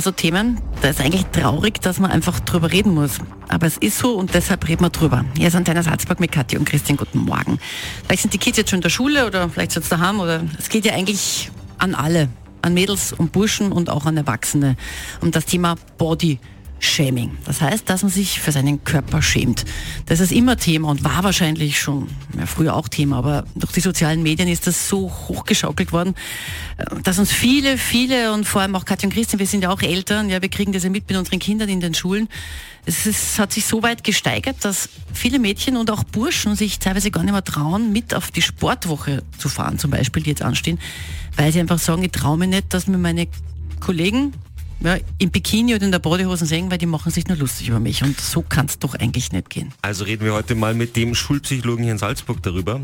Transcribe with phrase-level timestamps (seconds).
[0.00, 3.18] paar so Themen, da ist eigentlich traurig, dass man einfach drüber reden muss.
[3.48, 5.26] Aber es ist so und deshalb reden wir drüber.
[5.36, 6.96] Hier ist Antenne Salzburg mit Kathi und Christian.
[6.96, 7.58] Guten Morgen.
[8.06, 10.42] Vielleicht sind die Kids jetzt schon in der Schule oder vielleicht sind sie daheim oder
[10.58, 12.30] es geht ja eigentlich an alle.
[12.62, 14.76] An Mädels und Burschen und auch an Erwachsene.
[15.20, 16.38] Um das Thema Body
[16.80, 17.36] Shaming.
[17.44, 19.64] Das heißt, dass man sich für seinen Körper schämt.
[20.06, 23.80] Das ist immer Thema und war wahrscheinlich schon ja, früher auch Thema, aber durch die
[23.80, 26.14] sozialen Medien ist das so hochgeschaukelt worden,
[26.78, 29.70] äh, dass uns viele, viele und vor allem auch Katja und Christian, wir sind ja
[29.70, 32.28] auch Eltern, ja, wir kriegen das ja mit mit unseren Kindern in den Schulen.
[32.86, 37.10] Es ist, hat sich so weit gesteigert, dass viele Mädchen und auch Burschen sich teilweise
[37.10, 40.78] gar nicht mehr trauen, mit auf die Sportwoche zu fahren, zum Beispiel, die jetzt anstehen,
[41.36, 43.28] weil sie einfach sagen, ich traue mir nicht, dass mir meine
[43.80, 44.32] Kollegen
[44.80, 47.80] ja, im Bikini oder in der Bodyhosen sehen, weil die machen sich nur lustig über
[47.80, 48.02] mich.
[48.02, 49.72] Und so kann es doch eigentlich nicht gehen.
[49.82, 52.80] Also reden wir heute mal mit dem Schulpsychologen hier in Salzburg darüber,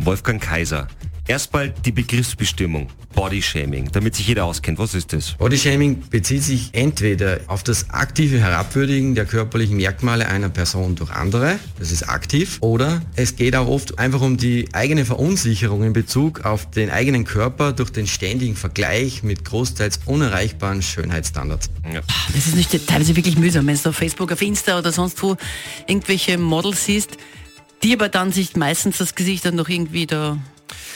[0.00, 0.88] Wolfgang Kaiser.
[1.28, 2.88] Erstmal die Begriffsbestimmung.
[3.14, 4.78] Bodyshaming, damit sich jeder auskennt.
[4.78, 5.32] Was ist das?
[5.32, 11.58] Bodyshaming bezieht sich entweder auf das aktive Herabwürdigen der körperlichen Merkmale einer Person durch andere,
[11.78, 16.46] das ist aktiv, oder es geht auch oft einfach um die eigene Verunsicherung in Bezug
[16.46, 21.68] auf den eigenen Körper durch den ständigen Vergleich mit großteils unerreichbaren Schönheitsstandards.
[21.92, 22.00] Ja.
[22.34, 25.36] Das ist nicht teilweise wirklich mühsam, wenn du auf Facebook, auf Insta oder sonst wo
[25.86, 27.18] irgendwelche Models siehst,
[27.82, 30.38] die aber dann sich meistens das Gesicht dann noch irgendwie da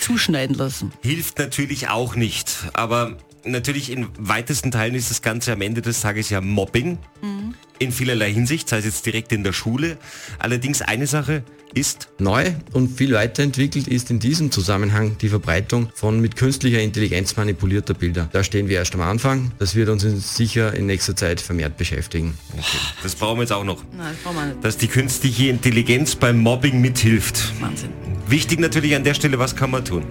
[0.00, 0.92] zuschneiden lassen.
[1.02, 6.00] Hilft natürlich auch nicht, aber natürlich in weitesten Teilen ist das Ganze am Ende des
[6.00, 6.98] Tages ja Mobbing.
[7.22, 7.54] Mhm.
[7.78, 9.96] In vielerlei Hinsicht, sei es jetzt direkt in der Schule.
[10.38, 11.42] Allerdings eine Sache,
[11.74, 17.36] ist neu und viel weiterentwickelt ist in diesem Zusammenhang die Verbreitung von mit künstlicher Intelligenz
[17.36, 18.28] manipulierter Bilder.
[18.32, 19.52] Da stehen wir erst am Anfang.
[19.58, 20.02] Das wird uns
[20.36, 22.36] sicher in nächster Zeit vermehrt beschäftigen.
[22.52, 22.64] Okay.
[23.02, 23.84] Das brauchen wir jetzt auch noch.
[23.96, 27.52] Nein, das Dass die künstliche Intelligenz beim Mobbing mithilft.
[27.60, 28.09] Wahnsinn.
[28.30, 30.04] Wichtig natürlich an der Stelle, was kann man tun?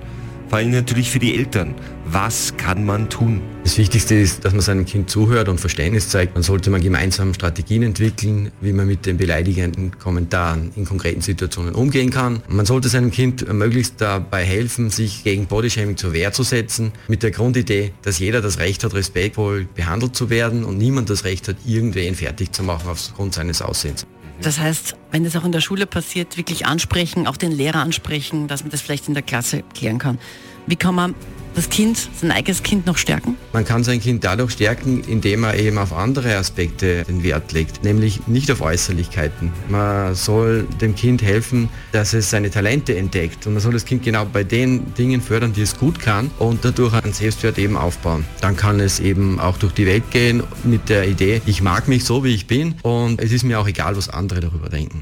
[0.49, 1.75] vor allem natürlich für die Eltern.
[2.05, 3.41] Was kann man tun?
[3.63, 6.33] Das Wichtigste ist, dass man seinem Kind zuhört und Verständnis zeigt.
[6.33, 11.75] Man sollte mal gemeinsam Strategien entwickeln, wie man mit den beleidigenden Kommentaren in konkreten Situationen
[11.75, 12.41] umgehen kann.
[12.47, 17.21] Man sollte seinem Kind möglichst dabei helfen, sich gegen Bodyshaming zur Wehr zu setzen, mit
[17.21, 21.47] der Grundidee, dass jeder das Recht hat, respektvoll behandelt zu werden und niemand das Recht
[21.47, 24.08] hat, irgendwen fertig zu machen aufgrund seines Aussehens.
[24.42, 28.48] Das heißt, wenn das auch in der Schule passiert, wirklich ansprechen, auch den Lehrer ansprechen,
[28.48, 30.17] dass man das vielleicht in der Klasse klären kann.
[30.66, 31.16] Wie kann man
[31.55, 33.37] das Kind, sein eigenes Kind noch stärken?
[33.54, 37.83] Man kann sein Kind dadurch stärken, indem er eben auf andere Aspekte den Wert legt,
[37.83, 39.52] nämlich nicht auf Äußerlichkeiten.
[39.67, 44.04] Man soll dem Kind helfen, dass es seine Talente entdeckt und man soll das Kind
[44.04, 48.26] genau bei den Dingen fördern, die es gut kann und dadurch einen Selbstwert eben aufbauen.
[48.42, 52.05] Dann kann es eben auch durch die Welt gehen mit der Idee, ich mag mich
[52.05, 55.02] so, wie ich bin und es ist mir auch egal, was andere darüber denken.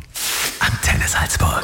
[0.59, 1.63] Antenne Salzburg.